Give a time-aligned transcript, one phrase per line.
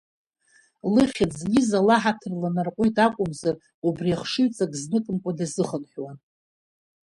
[0.93, 3.55] Лыхьӡ, Лиза, лаҳаҭыр ланарҟәуеит акәымзар,
[3.87, 6.17] убри ахшыҩҵак зныкымкәа дазыхынҳәуан.